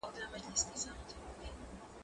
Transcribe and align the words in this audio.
ته 0.17 0.21
ولي 0.31 0.49
سبزیجات 0.61 0.99
وچوې!. 0.99 1.47